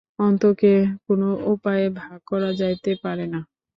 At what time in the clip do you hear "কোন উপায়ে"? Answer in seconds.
1.05-1.85